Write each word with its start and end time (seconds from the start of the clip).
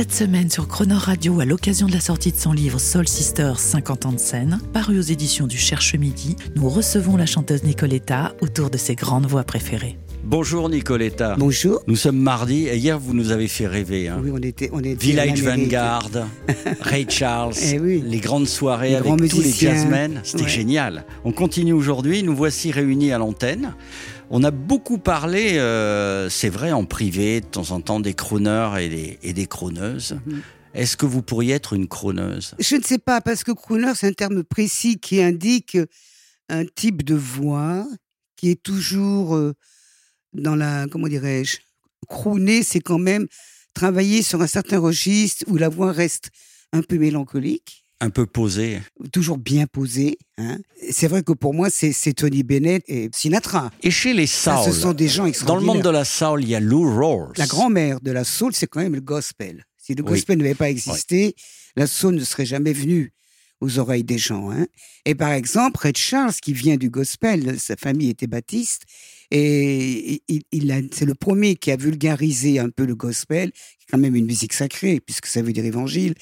Cette 0.00 0.14
semaine 0.14 0.48
sur 0.48 0.66
Croner 0.66 0.94
Radio, 0.94 1.40
à 1.40 1.44
l'occasion 1.44 1.86
de 1.86 1.92
la 1.92 2.00
sortie 2.00 2.32
de 2.32 2.38
son 2.38 2.54
livre 2.54 2.80
Soul 2.80 3.06
Sisters 3.06 3.58
50 3.58 4.06
ans 4.06 4.12
de 4.12 4.18
scène, 4.18 4.58
paru 4.72 4.98
aux 4.98 5.02
éditions 5.02 5.46
du 5.46 5.58
Cherche 5.58 5.94
Midi, 5.94 6.36
nous 6.56 6.70
recevons 6.70 7.18
la 7.18 7.26
chanteuse 7.26 7.64
Nicoletta 7.64 8.32
autour 8.40 8.70
de 8.70 8.78
ses 8.78 8.94
grandes 8.94 9.26
voix 9.26 9.44
préférées. 9.44 9.98
Bonjour 10.24 10.68
Nicoletta. 10.68 11.34
Bonjour. 11.38 11.82
Nous 11.86 11.96
sommes 11.96 12.18
mardi 12.18 12.66
et 12.68 12.76
hier 12.76 12.98
vous 12.98 13.14
nous 13.14 13.30
avez 13.32 13.48
fait 13.48 13.66
rêver. 13.66 14.08
hein. 14.08 14.20
Oui, 14.22 14.30
on 14.32 14.38
était, 14.38 14.68
on 14.72 14.80
était 14.80 14.94
Village. 14.94 15.42
Vanguard, 15.42 16.08
Ray 16.80 17.06
Charles, 17.08 17.54
Eh 17.62 17.78
oui. 17.80 18.02
les 18.04 18.18
grandes 18.20 18.46
soirées 18.46 18.90
Les 18.90 18.94
avec 18.96 19.28
tous 19.30 19.40
les 19.40 19.50
jazzmen, 19.52 20.20
c'était 20.22 20.44
Ouais. 20.44 20.48
génial. 20.48 21.04
On 21.24 21.32
continue 21.32 21.72
aujourd'hui, 21.72 22.22
nous 22.22 22.36
voici 22.36 22.70
réunis 22.70 23.12
à 23.12 23.18
l'antenne. 23.18 23.74
On 24.30 24.44
a 24.44 24.50
beaucoup 24.52 24.98
parlé, 24.98 25.54
euh, 25.58 26.28
c'est 26.28 26.50
vrai, 26.50 26.70
en 26.70 26.84
privé, 26.84 27.40
de 27.40 27.46
temps 27.46 27.72
en 27.72 27.80
temps, 27.80 27.98
des 27.98 28.14
crooners 28.14 28.70
et 28.78 28.88
des, 28.88 29.18
et 29.22 29.32
des. 29.32 29.48
Mhm. 29.62 30.42
Est-ce 30.74 30.96
que 30.96 31.06
vous 31.06 31.22
pourriez 31.22 31.54
être 31.54 31.72
une 31.72 31.88
crooneuse? 31.88 32.54
Je 32.60 32.76
ne 32.76 32.82
sais 32.82 32.98
pas, 32.98 33.20
parce 33.20 33.42
que 33.42 33.50
crooner, 33.50 33.92
c'est 33.96 34.06
un 34.06 34.12
terme 34.12 34.44
précis 34.44 35.00
qui 35.00 35.20
indique 35.20 35.76
un 36.48 36.64
type 36.64 37.02
de 37.04 37.16
voix 37.16 37.84
qui 38.36 38.50
est 38.50 38.62
toujours 38.62 39.34
euh, 39.34 39.54
dans 40.32 40.56
la, 40.56 40.86
comment 40.90 41.08
dirais-je, 41.08 41.58
crooner, 42.08 42.62
c'est 42.62 42.80
quand 42.80 42.98
même 42.98 43.26
travailler 43.74 44.22
sur 44.22 44.40
un 44.42 44.46
certain 44.46 44.78
registre 44.78 45.44
où 45.48 45.56
la 45.56 45.68
voix 45.68 45.92
reste 45.92 46.30
un 46.72 46.82
peu 46.82 46.98
mélancolique, 46.98 47.84
Un 48.00 48.10
peu 48.10 48.26
posée 48.26 48.80
toujours 49.12 49.38
bien 49.38 49.66
posée. 49.66 50.18
hein. 50.38 50.58
C'est 50.90 51.08
vrai 51.08 51.22
que 51.22 51.32
pour 51.32 51.52
moi, 51.54 51.68
c'est 51.70 51.92
Tony 52.14 52.42
Bennett 52.42 52.82
et 52.88 53.10
Sinatra. 53.14 53.70
Et 53.82 53.90
chez 53.90 54.14
les 54.14 54.26
soul, 54.26 54.54
ce 54.64 54.72
sont 54.72 54.92
des 54.92 55.08
gens 55.08 55.18
dans 55.18 55.24
le 55.24 55.28
extraordinaires. 55.30 55.74
monde 55.76 55.84
de 55.84 55.90
la 55.90 56.04
soul, 56.04 56.42
il 56.42 56.48
y 56.48 56.54
a 56.54 56.60
Lou 56.60 56.82
Rawls. 56.98 57.32
La 57.36 57.46
grand-mère 57.46 58.00
de 58.00 58.10
la 58.10 58.24
soul, 58.24 58.54
c'est 58.54 58.66
quand 58.66 58.80
même 58.80 58.94
le 58.94 59.00
gospel. 59.00 59.64
Si 59.76 59.94
le 59.94 60.02
Oui. 60.02 60.10
gospel 60.10 60.38
n'avait 60.38 60.54
pas 60.54 60.70
existé, 60.70 61.34
la 61.76 61.86
soul 61.86 62.14
ne 62.14 62.24
serait 62.24 62.46
jamais 62.46 62.72
venue 62.72 63.12
aux 63.60 63.78
oreilles 63.78 64.04
des 64.04 64.18
gens. 64.18 64.50
hein. 64.50 64.66
Et 65.04 65.14
par 65.14 65.32
exemple, 65.32 65.78
Red 65.86 65.96
Charles, 65.98 66.32
qui 66.34 66.52
vient 66.54 66.76
du 66.76 66.88
gospel, 66.90 67.58
sa 67.60 67.76
famille 67.76 68.08
était 68.10 68.26
baptiste, 68.26 68.82
et 69.30 70.22
il, 70.28 70.88
c'est 70.92 71.04
le 71.04 71.14
premier 71.14 71.54
qui 71.56 71.70
a 71.70 71.76
vulgarisé 71.76 72.58
un 72.58 72.70
peu 72.70 72.84
le 72.84 72.94
gospel, 72.94 73.52
qui 73.52 73.58
est 73.58 73.90
quand 73.90 73.98
même 73.98 74.16
une 74.16 74.26
musique 74.26 74.52
sacrée, 74.52 75.00
puisque 75.00 75.26
ça 75.26 75.42
veut 75.42 75.52
dire 75.52 75.64
évangile. 75.64 76.14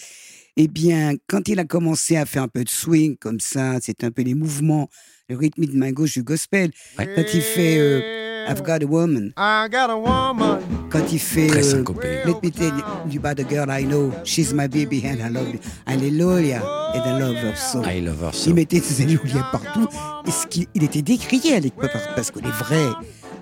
Eh 0.56 0.68
bien, 0.68 1.14
quand 1.28 1.48
il 1.48 1.58
a 1.60 1.64
commencé 1.64 2.16
à 2.16 2.26
faire 2.26 2.42
un 2.42 2.48
peu 2.48 2.64
de 2.64 2.68
swing 2.68 3.16
comme 3.16 3.40
ça, 3.40 3.78
c'est 3.80 4.02
un 4.04 4.10
peu 4.10 4.22
les 4.22 4.34
mouvements, 4.34 4.90
le 5.28 5.36
rythme 5.36 5.64
de 5.64 5.76
main 5.76 5.92
gauche 5.92 6.14
du 6.14 6.22
gospel. 6.22 6.72
Ouais. 6.98 7.08
Quand 7.14 7.24
il 7.32 7.40
fait 7.40 7.78
euh, 7.78 8.27
I've 8.48 8.62
Got 8.62 8.82
a 8.82 8.86
Woman, 8.86 9.32
I 9.36 9.68
got 9.70 9.90
a 9.90 9.96
woman. 9.96 10.58
quand 10.90 11.12
il 11.12 11.18
fait 11.18 11.48
Très 11.48 11.58
euh, 11.58 11.62
syncopé. 11.78 12.20
Let 12.24 12.34
me 12.42 12.50
tell 12.50 12.72
you 13.10 13.20
about 13.22 13.34
the 13.42 13.46
girl 13.48 13.68
I 13.70 13.84
know. 13.84 14.10
She's 14.24 14.52
my 14.54 14.66
baby 14.68 15.02
and 15.06 15.18
I 15.20 15.30
love 15.30 15.48
you. 15.52 15.60
Hallelujah. 15.86 16.62
And 16.94 17.02
I 17.04 17.20
love 17.20 17.36
her 17.36 17.54
so. 17.56 17.82
I 17.84 18.00
love 18.00 18.22
her 18.22 18.32
so. 18.32 18.48
Il 18.50 18.54
mettait 18.54 18.80
ses 18.80 19.02
alléluia 19.02 19.44
partout. 19.52 19.86
Et 20.26 20.30
ce 20.30 20.46
qu'il 20.46 20.66
il 20.74 20.82
était 20.84 21.02
décrié 21.02 21.54
à 21.56 21.60
l'époque 21.60 21.92
par- 21.92 22.14
parce 22.14 22.30
que 22.30 22.38
les 22.40 22.50
vrais 22.50 22.88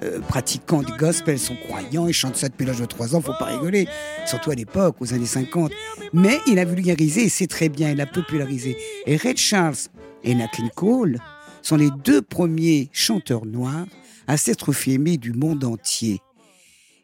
euh, 0.03 0.19
pratiquants 0.29 0.83
du 0.83 0.93
gospel 0.97 1.39
sont 1.39 1.57
croyants. 1.69 2.09
Ils 2.09 2.13
chantent 2.13 2.37
ça 2.37 2.49
depuis 2.49 2.67
l'âge 2.67 2.81
de 2.81 2.87
3 2.87 3.15
ans. 3.15 3.21
Faut 3.21 3.33
pas 3.39 3.45
rigoler. 3.47 3.87
Surtout 4.27 4.51
à 4.51 4.55
l'époque, 4.55 4.97
aux 5.01 5.15
années 5.15 5.25
50. 5.27 5.71
Mais 6.13 6.41
il 6.49 6.59
a 6.59 6.65
vulgarisé 6.65 7.25
et 7.25 7.29
c'est 7.29 7.47
très 7.47 7.69
bien. 7.69 7.91
Il 7.91 8.01
a 8.01 8.07
popularisé. 8.07 8.77
Et 9.07 9.17
Red 9.17 9.37
Charles 9.37 9.77
et 10.25 10.35
Nat 10.35 10.49
King 10.55 10.69
Cole 10.75 11.19
sont 11.63 11.77
les 11.77 11.91
deux 12.05 12.23
premiers 12.23 12.89
chanteurs 12.93 13.47
noirs 13.47 13.87
à 14.27 14.37
s'être 14.37 14.73
fait 14.73 14.93
aimer 14.93 15.17
du 15.17 15.33
monde 15.33 15.65
entier. 15.65 16.21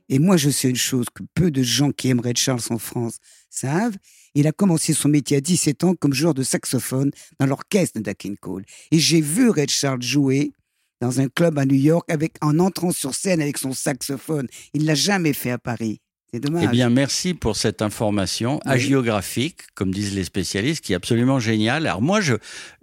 Et 0.09 0.19
moi, 0.19 0.37
je 0.37 0.51
sais 0.51 0.69
une 0.69 0.77
chose 0.77 1.07
que 1.15 1.23
peu 1.35 1.51
de 1.51 1.63
gens 1.63 1.91
qui 1.91 2.09
aiment 2.09 2.21
Red 2.21 2.37
Charles 2.37 2.61
en 2.71 2.79
France 2.79 3.19
savent. 3.49 3.97
Il 4.35 4.47
a 4.47 4.53
commencé 4.53 4.93
son 4.93 5.09
métier 5.09 5.39
à 5.39 5.41
17 5.41 5.85
ans 5.85 5.95
comme 5.95 6.13
joueur 6.13 6.35
de 6.35 6.43
saxophone 6.43 7.11
dans 7.39 7.47
l'orchestre 7.47 8.01
King 8.13 8.37
Cole. 8.37 8.65
Et 8.91 8.99
j'ai 8.99 9.21
vu 9.21 9.49
Red 9.51 9.71
Charles 9.71 10.03
jouer 10.03 10.53
dans 11.01 11.21
un 11.21 11.29
club 11.29 11.59
à 11.59 11.65
New 11.65 11.77
York 11.77 12.11
avec, 12.11 12.35
en 12.41 12.59
entrant 12.59 12.93
sur 12.93 13.15
scène 13.15 13.41
avec 13.41 13.59
son 13.59 13.73
saxophone. 13.73 14.47
Il 14.73 14.85
l'a 14.85 14.95
jamais 14.95 15.33
fait 15.33 15.51
à 15.51 15.59
Paris. 15.59 16.01
C'est 16.35 16.41
dommage. 16.41 16.65
Eh 16.65 16.69
bien, 16.69 16.89
merci 16.89 17.35
pour 17.35 17.57
cette 17.57 17.83
information 17.83 18.55
Oui. 18.65 18.73
hagiographique, 18.73 19.59
comme 19.75 19.93
disent 19.93 20.15
les 20.15 20.25
spécialistes, 20.25 20.83
qui 20.83 20.95
est 20.95 20.97
absolument 20.97 21.39
géniale. 21.39 21.87
Alors 21.87 22.01
moi, 22.01 22.23
je, 22.23 22.35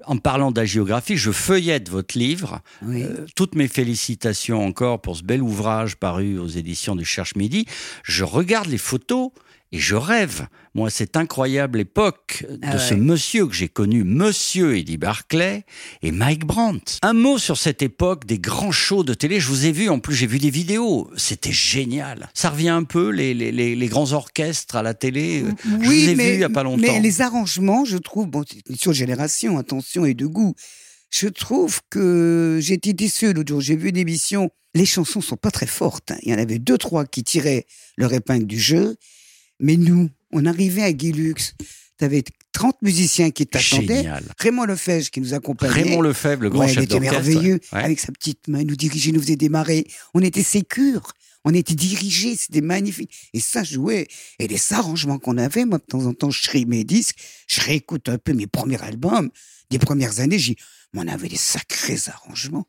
en 0.05 0.17
parlant 0.17 0.51
d'hagiographie, 0.51 1.17
je 1.17 1.31
feuillette 1.31 1.89
votre 1.89 2.15
livre. 2.17 2.61
Oui. 2.83 3.03
Euh, 3.03 3.25
toutes 3.35 3.55
mes 3.55 3.67
félicitations 3.67 4.63
encore 4.63 5.01
pour 5.01 5.17
ce 5.17 5.23
bel 5.23 5.41
ouvrage 5.41 5.95
paru 5.95 6.37
aux 6.37 6.47
éditions 6.47 6.95
du 6.95 7.05
Cherche 7.05 7.35
Midi. 7.35 7.65
Je 8.03 8.23
regarde 8.23 8.67
les 8.67 8.77
photos 8.77 9.31
et 9.71 9.79
je 9.79 9.95
rêve. 9.95 10.47
Moi, 10.73 10.89
cette 10.89 11.15
incroyable 11.17 11.79
époque 11.79 12.45
de 12.49 12.57
Ah 12.63 12.79
ce 12.79 12.93
monsieur 12.93 13.45
que 13.47 13.53
j'ai 13.53 13.67
connu, 13.67 14.03
Monsieur 14.03 14.77
Eddie 14.77 14.97
Barclay 14.97 15.63
et 16.01 16.11
Mike 16.11 16.45
Brandt. 16.45 16.97
Un 17.01 17.13
mot 17.13 17.37
sur 17.37 17.57
cette 17.57 17.81
époque 17.81 18.25
des 18.25 18.39
grands 18.39 18.71
shows 18.71 19.03
de 19.03 19.13
télé. 19.13 19.39
Je 19.39 19.47
vous 19.47 19.65
ai 19.65 19.71
vu, 19.71 19.89
en 19.89 19.99
plus, 19.99 20.15
j'ai 20.15 20.27
vu 20.27 20.39
des 20.39 20.49
vidéos. 20.49 21.09
C'était 21.17 21.51
génial. 21.51 22.29
Ça 22.33 22.49
revient 22.49 22.69
un 22.69 22.83
peu, 22.83 23.09
les, 23.09 23.33
les, 23.33 23.51
les, 23.51 23.75
les 23.75 23.87
grands 23.87 24.11
orchestres 24.13 24.75
à 24.75 24.83
la 24.83 24.93
télé. 24.93 25.43
Je 25.65 25.69
vous 25.85 25.91
ai 25.91 26.15
vu 26.15 26.23
il 26.33 26.37
n'y 26.37 26.43
a 26.43 26.49
pas 26.49 26.63
longtemps. 26.63 26.81
Mais 26.81 26.99
les 26.99 27.21
arrangements, 27.21 27.85
je 27.85 27.97
trouve, 27.97 28.27
bon, 28.27 28.43
c'est 28.47 28.55
une 28.57 28.61
question 28.63 28.91
de 28.91 28.95
génération, 28.95 29.57
attention, 29.57 30.05
et 30.05 30.13
de 30.13 30.25
goût. 30.25 30.55
Je 31.11 31.27
trouve 31.27 31.79
que 31.89 32.59
j'ai 32.61 32.75
été 32.75 32.93
déçu 32.93 33.33
l'autre 33.33 33.49
jour. 33.49 33.61
J'ai 33.61 33.75
vu 33.75 33.89
une 33.89 33.97
émission. 33.97 34.49
Les 34.75 34.85
chansons 34.85 35.21
sont 35.21 35.37
pas 35.37 35.49
très 35.51 35.65
fortes. 35.65 36.11
hein. 36.11 36.17
Il 36.21 36.31
y 36.31 36.33
en 36.35 36.37
avait 36.37 36.59
deux, 36.59 36.77
trois 36.77 37.05
qui 37.05 37.23
tiraient 37.23 37.65
leur 37.97 38.13
épingle 38.13 38.45
du 38.45 38.59
jeu. 38.59 38.95
Mais 39.59 39.77
nous, 39.77 40.09
on 40.31 40.45
arrivait 40.45 40.83
à 40.83 40.93
Guy 40.93 41.11
Lux. 41.11 41.53
T'avais 41.97 42.23
30 42.53 42.81
musiciens 42.81 43.29
qui 43.31 43.45
t'attendaient. 43.45 43.97
Génial. 43.97 44.23
Raymond 44.37 44.65
Lefebvre 44.65 45.09
qui 45.09 45.19
nous 45.21 45.33
accompagnait. 45.33 45.73
Raymond 45.73 46.01
Lefebvre, 46.01 46.43
le 46.43 46.49
grand 46.49 46.61
Ouais, 46.61 46.67
il 46.71 46.73
chef 46.75 46.83
était 46.85 46.99
d'orchestre. 46.99 47.25
merveilleux. 47.25 47.59
Ouais. 47.73 47.83
Avec 47.83 47.99
sa 47.99 48.11
petite 48.11 48.47
main, 48.47 48.61
il 48.61 48.67
nous 48.67 48.75
dirigeait, 48.75 49.09
il 49.09 49.15
nous 49.15 49.21
faisait 49.21 49.35
démarrer. 49.35 49.85
On 50.13 50.21
était 50.21 50.43
sécures. 50.43 51.11
On 51.45 51.53
était 51.53 51.75
dirigés, 51.75 52.35
c'était 52.35 52.61
magnifique. 52.61 53.11
Et 53.33 53.39
ça 53.39 53.63
jouait. 53.63 54.07
Et 54.39 54.47
les 54.47 54.73
arrangements 54.73 55.19
qu'on 55.19 55.37
avait, 55.37 55.65
moi, 55.65 55.77
de 55.77 55.83
temps 55.83 56.05
en 56.05 56.13
temps, 56.13 56.29
je 56.29 56.41
trie 56.43 56.65
mes 56.65 56.83
disques, 56.83 57.17
je 57.47 57.61
réécoute 57.61 58.09
un 58.09 58.17
peu 58.17 58.33
mes 58.33 58.47
premiers 58.47 58.81
albums 58.81 59.29
des 59.69 59.79
premières 59.79 60.19
années. 60.19 60.39
J'ai, 60.39 60.57
mais 60.93 61.01
on 61.03 61.07
avait 61.07 61.29
des 61.29 61.37
sacrés 61.37 61.97
arrangements. 62.07 62.65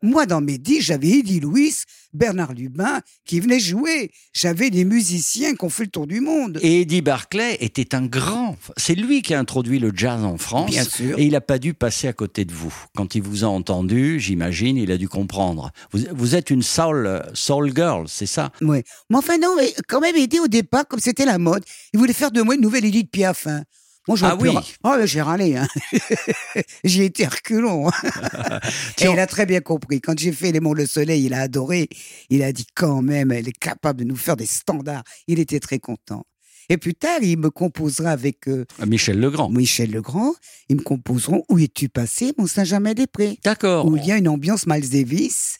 Moi, 0.00 0.26
dans 0.26 0.40
mes 0.40 0.58
disques, 0.58 0.86
j'avais 0.86 1.08
Eddie 1.08 1.40
Louis, 1.40 1.74
Bernard 2.14 2.52
Lubin, 2.54 3.00
qui 3.24 3.40
venaient 3.40 3.58
jouer. 3.58 4.12
J'avais 4.32 4.70
des 4.70 4.84
musiciens 4.84 5.54
qui 5.56 5.64
ont 5.64 5.68
fait 5.70 5.84
le 5.84 5.90
tour 5.90 6.06
du 6.06 6.20
monde. 6.20 6.60
Et 6.62 6.82
Eddie 6.82 7.02
Barclay 7.02 7.56
était 7.60 7.94
un 7.96 8.06
grand. 8.06 8.56
C'est 8.76 8.94
lui 8.94 9.22
qui 9.22 9.34
a 9.34 9.40
introduit 9.40 9.80
le 9.80 9.90
jazz 9.94 10.22
en 10.24 10.38
France. 10.38 10.70
Bien 10.70 10.84
sûr. 10.84 11.18
Et 11.18 11.24
il 11.24 11.32
n'a 11.32 11.40
pas 11.40 11.58
dû 11.58 11.74
passer 11.74 12.06
à 12.06 12.12
côté 12.12 12.44
de 12.44 12.52
vous. 12.54 12.72
Quand 12.94 13.16
il 13.16 13.22
vous 13.22 13.42
a 13.42 13.48
entendu, 13.48 14.20
j'imagine, 14.20 14.76
il 14.76 14.92
a 14.92 14.96
dû 14.98 15.08
comprendre. 15.08 15.72
Vous, 15.90 15.98
vous 16.12 16.36
êtes 16.36 16.50
une 16.50 16.62
soul, 16.62 17.20
soul 17.34 17.74
girl, 17.74 18.04
c'est 18.08 18.26
ça? 18.26 18.52
Ouais. 18.60 18.84
Mais 19.10 19.16
enfin, 19.16 19.36
non, 19.36 19.56
mais 19.56 19.74
quand 19.88 20.00
même, 20.00 20.14
Eddie, 20.16 20.38
au 20.38 20.48
départ, 20.48 20.86
comme 20.86 21.00
c'était 21.00 21.26
la 21.26 21.38
mode, 21.38 21.64
il 21.92 21.98
voulait 21.98 22.12
faire 22.12 22.30
de 22.30 22.40
moi 22.40 22.54
une 22.54 22.62
nouvelle 22.62 22.84
Edith 22.84 23.10
Piaf. 23.10 23.48
hein. 23.48 23.64
Moi, 24.08 24.18
Ah 24.22 24.36
oui. 24.36 24.50
Oh, 24.82 24.94
j'ai 25.04 25.22
râlé. 25.22 25.56
Hein. 25.56 25.68
j'ai 26.84 27.04
été 27.04 27.24
reculon. 27.26 27.88
hein. 27.88 28.60
Et 29.00 29.04
il 29.06 29.18
a 29.18 29.26
très 29.26 29.46
bien 29.46 29.60
compris. 29.60 30.00
Quand 30.00 30.18
j'ai 30.18 30.32
fait 30.32 30.50
Les 30.52 30.60
Monts 30.60 30.74
le 30.74 30.86
Soleil, 30.86 31.24
il 31.24 31.34
a 31.34 31.40
adoré. 31.42 31.88
Il 32.28 32.42
a 32.42 32.52
dit 32.52 32.66
quand 32.74 33.00
même, 33.02 33.30
elle 33.30 33.48
est 33.48 33.58
capable 33.58 34.00
de 34.00 34.04
nous 34.04 34.16
faire 34.16 34.36
des 34.36 34.46
standards. 34.46 35.04
Il 35.28 35.38
était 35.38 35.60
très 35.60 35.78
content. 35.78 36.24
Et 36.68 36.78
plus 36.78 36.94
tard, 36.94 37.18
il 37.22 37.38
me 37.38 37.50
composera 37.50 38.10
avec 38.10 38.48
euh, 38.48 38.64
Michel 38.86 39.20
Legrand. 39.20 39.50
Michel 39.50 39.90
Legrand. 39.90 40.32
Ils 40.68 40.76
me 40.76 40.82
composeront 40.82 41.44
Où 41.48 41.58
es-tu 41.58 41.88
passé, 41.88 42.32
mon 42.38 42.46
Saint-Germain-des-Prés? 42.46 43.38
D'accord. 43.44 43.86
où 43.86 43.96
il 43.96 44.04
y 44.06 44.12
a 44.12 44.16
une 44.16 44.28
ambiance 44.28 44.66
Miles 44.66 44.88
Davis. 44.90 45.58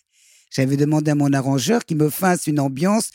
J'avais 0.51 0.77
demandé 0.77 1.11
à 1.11 1.15
mon 1.15 1.33
arrangeur 1.33 1.85
qu'il 1.85 1.97
me 1.97 2.11
fasse 2.11 2.47
une 2.47 2.61
ambiance 2.61 3.11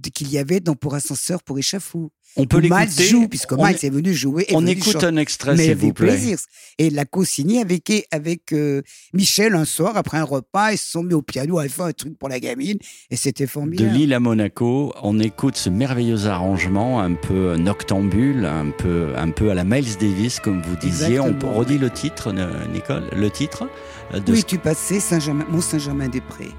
qu'il 0.00 0.30
y 0.30 0.38
avait 0.38 0.60
dans 0.60 0.74
Pour 0.74 0.94
ascenseur 0.94 1.42
pour 1.42 1.58
échafaud. 1.58 2.10
On 2.36 2.46
peut 2.46 2.56
Où 2.56 2.60
Miles 2.62 2.72
l'écouter. 2.72 3.04
joue, 3.04 3.28
puisque 3.28 3.52
Miles 3.52 3.76
est- 3.76 3.84
est 3.84 3.90
venu 3.90 4.12
jouer. 4.12 4.44
est 4.48 4.54
On 4.56 4.60
venu 4.60 4.72
écoute 4.72 4.94
chanter. 4.94 5.06
un 5.06 5.16
extrait, 5.16 5.56
s'il 5.56 5.76
vous 5.76 5.92
plaît. 5.92 6.08
plaisir. 6.08 6.38
Et 6.78 6.86
il 6.88 6.94
l'a 6.94 7.04
co-signé 7.04 7.60
avec, 7.60 7.92
avec 8.10 8.52
euh, 8.52 8.82
Michel 9.12 9.54
un 9.54 9.64
soir, 9.64 9.96
après 9.96 10.18
un 10.18 10.24
repas, 10.24 10.72
ils 10.72 10.78
se 10.78 10.90
sont 10.90 11.04
mis 11.04 11.14
au 11.14 11.22
piano, 11.22 11.60
ils 11.62 11.68
fait 11.68 11.82
un 11.82 11.92
truc 11.92 12.18
pour 12.18 12.28
la 12.28 12.40
gamine, 12.40 12.78
et 13.10 13.16
c'était 13.16 13.44
De 13.44 13.50
formidable. 13.50 13.90
Lille 13.92 14.12
à 14.14 14.18
Monaco, 14.18 14.92
on 15.02 15.20
écoute 15.20 15.56
ce 15.56 15.70
merveilleux 15.70 16.26
arrangement, 16.26 17.00
un 17.00 17.14
peu 17.14 17.54
noctambule, 17.56 18.44
un 18.46 18.70
peu, 18.70 19.12
un 19.16 19.30
peu 19.30 19.50
à 19.50 19.54
la 19.54 19.62
Miles 19.62 19.96
Davis, 20.00 20.40
comme 20.40 20.60
vous 20.60 20.76
disiez. 20.76 21.20
On 21.20 21.38
redit 21.54 21.78
le 21.78 21.90
titre, 21.90 22.32
Nicole, 22.72 23.04
le 23.16 23.30
titre 23.30 23.68
euh, 24.12 24.18
de 24.18 24.32
Oui, 24.32 24.42
tu 24.42 24.58
passais 24.58 24.98
Saint-Germain, 24.98 25.46
Mont 25.48 25.60
Saint-Germain-des-Prés. 25.60 26.50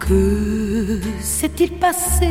Que 0.00 1.00
s'est-il 1.20 1.78
passé, 1.78 2.28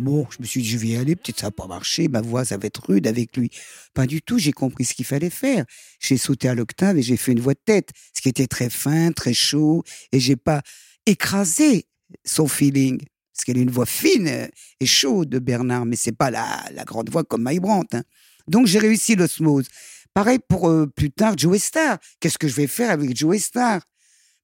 bon, 0.00 0.26
je 0.30 0.38
me 0.40 0.44
suis 0.46 0.62
dit, 0.62 0.68
je 0.68 0.78
vais 0.78 0.88
y 0.88 0.96
aller, 0.96 1.14
peut-être 1.14 1.38
ça 1.38 1.46
va 1.48 1.50
pas 1.52 1.66
marcher, 1.66 2.08
ma 2.08 2.20
voix, 2.20 2.44
ça 2.44 2.56
va 2.56 2.66
être 2.66 2.82
rude 2.88 3.06
avec 3.06 3.36
lui. 3.36 3.50
Pas 3.94 4.06
du 4.06 4.22
tout, 4.22 4.38
j'ai 4.38 4.52
compris 4.52 4.84
ce 4.84 4.94
qu'il 4.94 5.04
fallait 5.04 5.30
faire. 5.30 5.64
J'ai 6.00 6.16
sauté 6.16 6.48
à 6.48 6.54
l'octave 6.54 6.98
et 6.98 7.02
j'ai 7.02 7.16
fait 7.16 7.32
une 7.32 7.40
voix 7.40 7.54
de 7.54 7.60
tête, 7.64 7.90
ce 8.14 8.22
qui 8.22 8.28
était 8.28 8.46
très 8.46 8.70
fin, 8.70 9.12
très 9.12 9.34
chaud, 9.34 9.84
et 10.10 10.18
j'ai 10.20 10.36
pas 10.36 10.62
écrasé 11.04 11.86
son 12.24 12.48
feeling. 12.48 12.98
Parce 13.36 13.44
qu'elle 13.44 13.58
a 13.58 13.60
une 13.60 13.70
voix 13.70 13.84
fine 13.84 14.48
et 14.80 14.86
chaude 14.86 15.28
de 15.28 15.38
Bernard, 15.38 15.84
mais 15.84 15.96
c'est 15.96 16.16
pas 16.16 16.30
la, 16.30 16.64
la 16.74 16.84
grande 16.84 17.10
voix 17.10 17.22
comme 17.22 17.42
Mike 17.42 17.60
Brandt. 17.60 17.94
hein. 17.94 18.02
Donc 18.48 18.66
j'ai 18.66 18.78
réussi 18.78 19.14
l'osmose. 19.14 19.66
Pareil 20.14 20.38
pour 20.48 20.70
euh, 20.70 20.86
plus 20.86 21.10
tard 21.10 21.34
Joe 21.36 21.58
Star. 21.58 21.98
Qu'est-ce 22.18 22.38
que 22.38 22.48
je 22.48 22.54
vais 22.54 22.66
faire 22.66 22.90
avec 22.90 23.14
Joe 23.14 23.36
Star? 23.38 23.82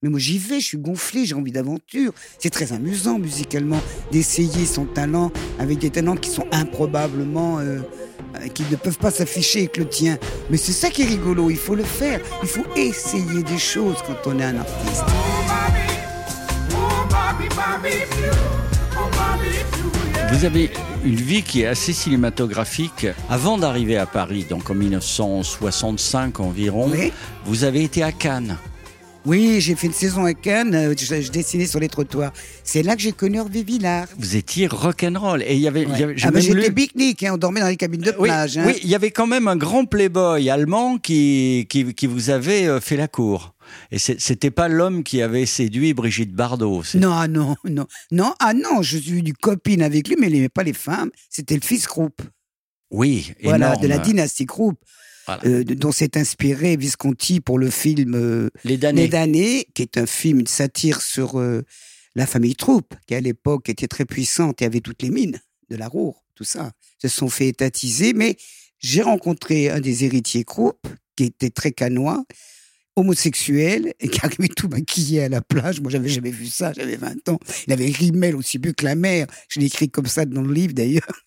Mais 0.03 0.11
moi 0.11 0.19
j'y 0.19 0.37
vais, 0.37 0.61
je 0.61 0.67
suis 0.67 0.79
gonflé, 0.79 1.25
j'ai 1.25 1.35
envie 1.35 1.53
d'aventure. 1.53 2.13
C'est 2.39 2.51
très 2.51 2.75
amusant 2.75 3.19
musicalement 3.19 3.81
d'essayer 4.11 4.67
son 4.67 4.85
talent 4.85 5.33
avec 5.59 5.79
des 5.79 5.89
talents 5.91 6.17
qui 6.17 6.29
sont 6.29 6.45
improbablement 6.53 7.61
euh, 7.61 7.79
euh, 8.37 8.49
qui 8.49 8.65
ne 8.71 8.77
peuvent 8.77 8.99
pas 8.99 9.13
s'afficher 9.13 9.61
avec 9.61 9.79
le 9.79 9.89
tien. 9.89 10.19
Mais 10.51 10.59
c'est 10.59 10.73
ça 10.73 10.91
qui 10.91 11.03
est 11.03 11.07
rigolo, 11.07 11.49
il 11.49 11.57
faut 11.57 11.77
le 11.77 11.85
faire. 11.85 12.21
Il 12.43 12.49
faut 12.49 12.67
essayer 12.77 13.43
des 13.43 13.59
choses 13.59 13.97
quand 14.07 14.27
on 14.27 14.39
est 14.39 14.45
un 14.45 14.59
artiste. 14.59 15.05
Vous 20.33 20.45
avez 20.47 20.71
une 21.05 21.15
vie 21.17 21.43
qui 21.43 21.63
est 21.63 21.67
assez 21.67 21.93
cinématographique. 21.93 23.07
Avant 23.29 23.59
d'arriver 23.59 23.99
à 23.99 24.07
Paris, 24.07 24.47
donc 24.49 24.71
en 24.71 24.75
1965 24.75 26.41
environ, 26.41 26.89
Oui. 26.91 27.13
vous 27.45 27.65
avez 27.65 27.85
été 27.85 28.03
à 28.03 28.13
Cannes. 28.13 28.57
Oui, 29.25 29.61
j'ai 29.61 29.77
fait 29.77 29.87
une 29.87 29.93
saison 29.93 30.25
à 30.25 30.35
Cannes, 30.35 30.75
euh, 30.75 30.95
je, 30.99 31.21
je 31.21 31.31
dessinais 31.31 31.67
sur 31.67 31.79
les 31.79 31.89
trottoirs. 31.89 32.33
C'est 32.65 32.83
là 32.83 32.97
que 32.97 33.03
j'ai 33.03 33.13
connu 33.13 33.39
Hervé 33.39 33.63
Villard. 33.63 34.09
Vous 34.19 34.35
étiez 34.37 34.67
rock'n'roll. 34.67 35.43
Et 35.43 35.55
il 35.55 35.61
y 35.61 35.69
avait, 35.69 35.87
Ah 36.25 36.31
bah, 36.33 36.41
lu- 36.41 36.73
pique-nique, 36.73 37.23
hein, 37.23 37.35
on 37.35 37.37
dormait 37.39 37.61
dans 37.61 37.69
les 37.69 37.77
cabines 37.77 38.01
de 38.01 38.13
Oui, 38.19 38.29
plage. 38.29 38.59
hein. 38.59 38.65
oui, 38.67 38.81
il 38.83 38.89
y 38.91 38.97
avait 38.97 39.13
quand 39.13 39.29
même 39.29 39.47
un 39.47 39.55
grand 39.57 39.85
playboy 39.85 40.51
allemand 40.51 40.99
qui, 40.99 41.67
qui, 41.69 41.95
qui 41.95 42.07
vous 42.09 42.31
avait 42.31 42.67
euh, 42.67 42.81
fait 42.81 42.97
la 42.97 43.07
cour. 43.07 43.55
Et 43.93 43.99
c'était 43.99 44.51
pas 44.51 44.67
l'homme 44.69 45.05
qui 45.05 45.23
avait 45.23 45.47
séduit 45.47 45.95
Brigitte 45.95 46.33
Bardot. 46.35 46.83
Non, 46.95 47.13
ah 47.15 47.29
non, 47.29 47.55
non, 47.65 47.87
non, 48.11 48.35
ah 48.41 48.53
non, 48.55 48.83
je 48.83 48.99
suis 48.99 49.23
du 49.23 49.35
copine 49.35 49.83
avec 49.83 50.09
lui, 50.09 50.17
mais 50.19 50.27
il 50.27 50.33
n'aimait 50.33 50.49
pas 50.49 50.65
les 50.65 50.73
femmes. 50.73 51.11
C'était 51.31 51.55
le 51.55 51.61
fils 51.63 51.87
Krupp, 51.87 52.21
Oui, 52.91 53.33
voilà, 53.45 53.69
énorme. 53.69 53.83
de 53.83 53.87
la 53.89 53.99
dynastie 53.99 54.47
Krupp, 54.47 54.77
Voilà. 55.27 55.43
euh, 55.47 55.65
dont 55.65 55.93
s'est 55.93 56.17
inspiré 56.19 56.77
Visconti 56.77 57.41
pour 57.41 57.59
le 57.59 57.71
film 57.71 58.15
euh, 58.15 58.51
Les 58.65 58.77
Les 58.77 59.09
damnés. 59.09 59.67
qui 59.75 59.83
est 59.83 59.99
un 59.99 60.07
film, 60.07 60.41
une 60.41 60.47
satire 60.47 61.01
sur 61.01 61.39
euh, 61.39 61.63
la 62.15 62.27
famille 62.27 62.57
Troupe, 62.57 62.95
qui 63.07 63.15
à 63.15 63.21
l'époque 63.21 63.69
était 63.69 63.89
très 63.89 64.05
puissante 64.05 64.63
et 64.63 64.65
avait 64.65 64.81
toutes 64.81 65.03
les 65.03 65.11
mines 65.11 65.41
de 65.71 65.77
la 65.77 65.89
Roure, 65.89 66.25
tout 66.35 66.45
ça, 66.45 66.73
se 67.01 67.09
sont 67.09 67.29
fait 67.29 67.49
étatiser. 67.49 68.13
Mais 68.13 68.37
j'ai 68.81 69.03
rencontré 69.03 69.71
un 69.71 69.81
des 69.81 70.05
héritiers 70.05 70.45
Krupp, 70.45 70.87
qui 71.17 71.25
était 71.25 71.51
très 71.51 71.73
canois, 71.73 72.25
homosexuel, 72.97 73.95
et 74.01 74.09
qui 74.09 74.21
arrivait 74.25 74.49
tout 74.57 74.69
maquillé 74.69 75.23
à 75.25 75.29
la 75.29 75.41
plage. 75.41 75.81
Moi, 75.81 75.91
j'avais 75.91 76.09
jamais 76.09 76.31
vu 76.31 76.47
ça, 76.47 76.73
j'avais 76.75 76.97
20 76.97 77.29
ans. 77.29 77.39
Il 77.67 77.73
avait 77.73 77.87
rimel 77.87 78.37
aussi 78.37 78.59
peu 78.59 78.73
que 78.73 78.85
la 78.85 78.95
mer. 78.95 79.27
Je 79.49 79.61
l'ai 79.61 79.67
écrit 79.67 79.89
comme 79.89 80.07
ça 80.07 80.25
dans 80.25 80.43
le 80.43 80.53
livre, 80.53 80.75
d'ailleurs. 80.75 81.25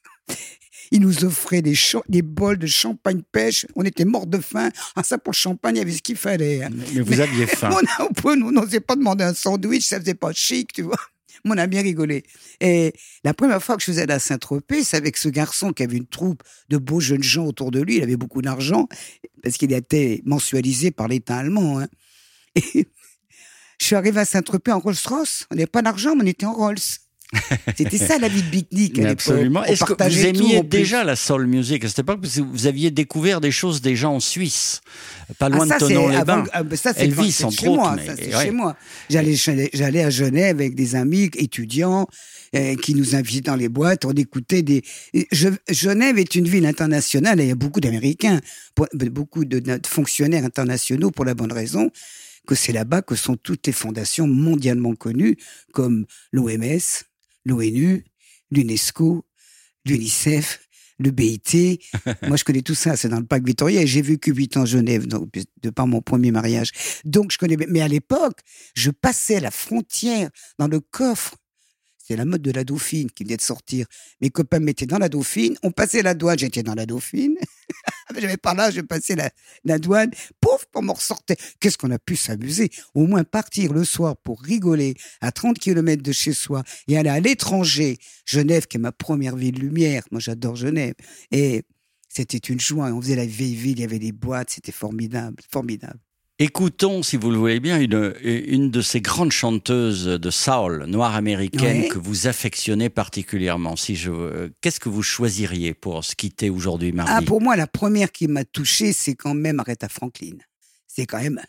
Il 0.92 1.02
nous 1.02 1.26
offrait 1.26 1.62
des, 1.62 1.76
bols 2.22 2.58
de 2.58 2.68
champagne 2.68 3.22
pêche. 3.32 3.66
On 3.76 3.84
était 3.84 4.06
morts 4.06 4.28
de 4.28 4.40
faim. 4.40 4.70
Ah, 4.96 5.04
ça, 5.04 5.18
pour 5.18 5.32
le 5.32 5.36
champagne, 5.38 5.76
il 5.76 5.80
y 5.80 5.82
avait 5.82 5.92
ce 5.92 6.02
qu'il 6.02 6.16
fallait. 6.16 6.64
hein. 6.64 6.70
Mais 6.94 7.02
vous 7.02 7.20
aviez 7.20 7.48
faim. 7.48 7.70
On 8.26 8.36
n'osait 8.52 8.80
pas 8.80 8.96
demander 8.96 9.24
un 9.24 9.34
sandwich, 9.34 9.86
ça 9.86 10.00
faisait 10.00 10.14
pas 10.14 10.32
chic, 10.34 10.74
tu 10.74 10.82
vois. 10.84 10.98
Mais 11.44 11.52
On 11.54 11.58
a 11.58 11.68
bien 11.68 11.82
rigolé. 11.82 12.24
Et 12.60 12.94
la 13.24 13.34
première 13.34 13.62
fois 13.62 13.76
que 13.76 13.82
je 13.82 13.88
faisais 13.88 14.06
la 14.06 14.20
Saint-Tropez, 14.20 14.84
c'est 14.84 14.98
avec 14.98 15.18
ce 15.18 15.30
garçon 15.30 15.74
qui 15.74 15.84
avait 15.84 15.98
une 15.98 16.08
troupe 16.08 16.42
de 16.70 16.78
beaux 16.78 17.00
jeunes 17.00 17.24
gens 17.24 17.46
autour 17.46 17.72
de 17.72 17.82
lui. 17.82 17.98
Il 17.98 18.04
avait 18.04 18.18
beaucoup 18.18 18.42
d'argent 18.42 18.88
parce 19.44 19.58
qu'il 19.58 19.72
était 19.74 20.22
mensualisé 20.26 20.92
par 20.92 21.08
l'État 21.08 21.38
allemand. 21.38 21.80
hein. 21.80 21.88
Et 22.56 22.62
je 23.80 23.86
suis 23.86 23.96
arrivé 23.96 24.20
à 24.22 24.26
Saint-Tropez 24.26 24.72
en 24.72 24.80
Rolls-Royce. 24.80 25.46
On 25.52 25.56
n'avait 25.56 25.68
pas 25.68 25.82
d'argent, 25.82 26.16
mais 26.16 26.24
on 26.24 26.28
était 26.28 26.46
en 26.46 26.54
Rolls. 26.54 26.78
C'était 27.78 27.98
ça 27.98 28.18
la 28.20 28.28
vie 28.28 28.44
de 28.44 28.50
pique-nique 28.50 29.00
à 29.00 29.10
absolument. 29.10 29.64
Est-ce 29.64 29.84
que 29.84 29.94
vous 30.10 30.26
aimiez 30.26 30.62
déjà 30.64 31.04
la 31.04 31.16
soul 31.16 31.48
music 31.48 31.84
à 31.84 31.90
cette 31.90 32.00
époque 32.00 32.22
Parce 32.22 32.36
que 32.36 32.42
vous 32.42 32.68
aviez 32.68 32.92
découvert 32.92 33.42
des 33.42 33.52
choses 33.52 33.82
déjà 33.82 34.10
en 34.10 34.20
Suisse, 34.20 34.82
pas 35.40 35.48
Ah, 35.48 35.50
loin 35.50 35.68
ça, 35.68 35.76
de 35.76 35.80
Tonon-les-Bains. 35.80 36.46
ah, 36.54 36.64
bah, 36.64 36.78
ça, 36.78 36.94
c'est 36.94 37.06
Elvis, 37.06 37.38
entre 37.44 37.60
chez 37.60 37.68
autres, 37.68 37.78
moi. 37.78 37.96
mais- 37.98 38.06
ça, 38.06 38.14
c'est 38.16 38.36
ouais. 38.36 38.44
chez 38.46 38.52
moi. 38.52 38.78
J'allais, 39.10 40.04
à 40.04 40.10
Genève 40.10 40.58
avec 40.58 40.76
des 40.76 40.96
amis 40.96 41.30
étudiants 41.36 42.08
euh, 42.56 42.76
qui 42.76 42.94
nous 42.96 43.16
invitaient 43.16 43.50
dans 43.50 43.56
les 43.56 43.70
boîtes. 43.70 44.06
On 44.06 44.12
écoutait 44.14 44.62
des. 44.62 44.84
Je- 45.32 45.50
Genève 45.70 46.18
est 46.20 46.36
une 46.36 46.48
ville 46.48 46.66
internationale 46.66 47.40
et 47.42 47.44
il 47.46 47.50
y 47.50 47.52
a 47.52 47.56
beaucoup 47.56 47.82
d'Américains, 47.82 48.40
beaucoup 49.12 49.46
de, 49.46 49.60
de 49.60 49.80
fonctionnaires 49.88 50.46
internationaux 50.46 51.12
pour 51.12 51.26
la 51.26 51.34
bonne 51.34 51.52
raison 51.52 51.90
que 52.48 52.54
c'est 52.54 52.72
là-bas 52.72 53.02
que 53.02 53.16
sont 53.16 53.36
toutes 53.36 53.66
les 53.66 53.74
fondations 53.74 54.28
mondialement 54.28 54.94
connues 54.94 55.36
comme 55.74 56.06
l'OMS, 56.32 56.78
l'ONU, 57.46 58.04
l'UNESCO, 58.52 59.26
l'UNICEF, 59.86 60.68
le 60.98 61.12
BIT. 61.12 61.80
Moi, 62.24 62.38
je 62.38 62.44
connais 62.44 62.62
tout 62.62 62.76
ça. 62.76 62.96
C'est 62.96 63.10
dans 63.10 63.20
le 63.20 63.26
parc 63.26 63.46
Victoria. 63.46 63.82
Et 63.82 63.88
j'ai 63.88 64.02
vécu 64.02 64.34
huit 64.34 64.58
ans 64.58 64.64
à 64.64 64.66
Genève, 64.66 65.08
donc, 65.08 65.30
de 65.62 65.70
par 65.70 65.88
mon 65.88 66.02
premier 66.02 66.32
mariage. 66.32 66.72
Donc, 67.04 67.32
je 67.32 67.38
connais. 67.38 67.58
Mais 67.68 67.82
à 67.82 67.88
l'époque, 67.88 68.40
je 68.74 68.92
passais 68.92 69.40
la 69.40 69.52
frontière 69.52 70.30
dans 70.60 70.68
le 70.68 70.80
coffre. 70.80 71.36
C'est 71.98 72.16
la 72.16 72.26
mode 72.26 72.44
de 72.44 72.52
la 72.52 72.64
Dauphine 72.64 73.10
qui 73.10 73.24
venait 73.24 73.38
de 73.38 73.42
sortir. 73.42 73.88
Mes 74.22 74.30
copains 74.30 74.60
me 74.60 74.66
mettaient 74.66 74.86
dans 74.86 75.00
la 75.00 75.10
Dauphine. 75.10 75.58
On 75.64 75.72
passait 75.72 76.04
la 76.04 76.14
douane. 76.14 76.38
J'étais 76.38 76.62
dans 76.62 76.76
la 76.76 76.86
Dauphine. 76.86 77.36
J'avais 78.20 78.38
par 78.38 78.56
là, 78.56 78.72
je 78.72 78.82
passais 78.82 79.16
la, 79.64 79.80
douane. 79.80 80.12
Pouf, 80.42 80.66
on 80.76 80.82
m'en 80.82 80.94
ressortait. 80.94 81.38
Qu'est-ce 81.60 81.78
qu'on 81.78 81.92
a 81.92 82.00
pu 82.00 82.16
s'amuser? 82.16 82.70
Au 82.94 83.08
moins 83.08 83.24
partir 83.24 83.74
le 83.74 83.84
soir 83.84 84.16
pour 84.18 84.42
rigoler 84.42 84.96
à 85.22 85.32
30 85.32 85.60
km 85.60 86.02
de 86.02 86.12
chez 86.12 86.34
soi 86.34 86.64
et 86.88 86.98
aller 86.98 87.10
à 87.10 87.20
l'étranger. 87.20 87.98
Genève, 88.26 88.68
qui 88.68 88.78
est 88.78 88.80
ma 88.80 88.92
première 88.92 89.36
ville 89.36 89.60
lumière. 89.60 90.04
Moi, 90.12 90.20
j'adore 90.20 90.56
Genève. 90.56 90.96
Et 91.32 91.64
c'était 92.10 92.38
une 92.38 92.60
joie. 92.60 92.86
On 92.94 93.02
faisait 93.02 93.16
la 93.16 93.26
vieille 93.26 93.56
ville, 93.56 93.80
il 93.80 93.82
y 93.82 93.84
avait 93.84 94.00
des 94.00 94.12
boîtes, 94.12 94.52
c'était 94.52 94.72
formidable, 94.72 95.44
formidable. 95.52 96.00
Écoutons, 96.38 97.02
si 97.02 97.16
vous 97.16 97.32
le 97.32 97.38
voulez 97.38 97.62
bien, 97.62 97.80
une, 97.80 98.14
une 98.22 98.70
de 98.70 98.82
ces 98.82 99.00
grandes 99.00 99.32
chanteuses 99.32 100.06
de 100.06 100.30
soul 100.30 100.84
noire 100.86 101.16
américaine 101.16 101.88
que 101.88 101.98
vous 101.98 102.28
affectionnez 102.28 102.90
particulièrement. 102.90 103.78
Si 103.78 103.96
je, 103.96 104.12
euh, 104.12 104.50
qu'est-ce 104.60 104.82
que 104.82 104.90
vous 104.90 105.02
choisiriez 105.02 105.74
pour 105.74 106.04
se 106.04 106.14
quitter 106.14 106.50
aujourd'hui, 106.50 106.92
mardi 106.92 107.14
Ah, 107.16 107.22
pour 107.22 107.40
moi, 107.40 107.56
la 107.56 107.68
première 107.68 108.12
qui 108.12 108.28
m'a 108.28 108.44
touché, 108.44 108.92
c'est 108.92 109.16
quand 109.16 109.34
même 109.34 109.62
Aretha 109.62 109.88
Franklin. 109.88 110.36
C'est 110.88 111.06
quand 111.06 111.22
même 111.22 111.42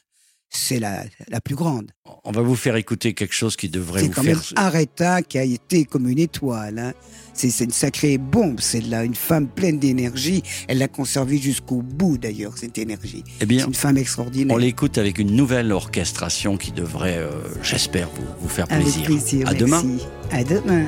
c'est 0.49 0.79
la, 0.79 1.05
la, 1.29 1.41
plus 1.41 1.55
grande. 1.55 1.91
On 2.25 2.33
va 2.33 2.41
vous 2.41 2.57
faire 2.57 2.77
écouter 2.77 3.15
quelque 3.15 3.35
chose 3.35 3.57
qui 3.57 3.69
devrait 3.69 4.03
vous 4.03 4.13
faire... 4.13 4.43
C'est 4.43 4.59
Aretha 4.59 5.23
qui 5.23 5.39
a 5.39 5.45
été 5.45 5.85
comme 5.85 6.09
une 6.09 6.19
étoile. 6.19 6.79
Hein. 6.79 6.93
C'est 7.35 7.65
une 7.65 7.71
sacrée 7.71 8.17
bombe, 8.17 8.61
celle-là. 8.61 9.05
Une 9.05 9.15
femme 9.15 9.47
pleine 9.49 9.79
d'énergie. 9.79 10.43
Elle 10.69 10.79
l'a 10.79 10.89
conservée 10.89 11.39
jusqu'au 11.39 11.83
bout, 11.83 12.17
d'ailleurs, 12.17 12.57
cette 12.57 12.79
énergie. 12.79 13.25
Eh 13.41 13.47
c'est 13.47 13.65
une 13.65 13.75
femme 13.75 13.99
extraordinaire. 13.99 14.55
On 14.55 14.59
l'écoute 14.59 14.99
avec 14.99 15.19
une 15.19 15.37
nouvelle 15.37 15.73
orchestration 15.73 16.57
qui 16.57 16.73
devrait, 16.73 17.19
euh, 17.19 17.31
j'espère, 17.63 18.09
vous, 18.09 18.25
vous, 18.41 18.49
faire 18.49 18.67
plaisir. 18.67 19.05
Avec 19.05 19.05
plaisir, 19.05 19.49
À 19.49 19.55
demain. 19.55 19.83
À 20.31 20.45
demain. 20.45 20.87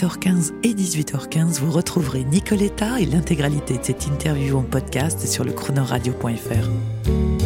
17h15 0.00 0.52
et 0.62 0.72
18h15, 0.72 1.60
vous 1.60 1.70
retrouverez 1.70 2.24
Nicoletta 2.24 3.00
et 3.00 3.04
l'intégralité 3.04 3.76
de 3.76 3.84
cette 3.84 4.06
interview 4.06 4.56
en 4.56 4.62
podcast 4.62 5.26
sur 5.26 5.44
le 5.44 5.52
chronoradio.fr. 5.52 7.39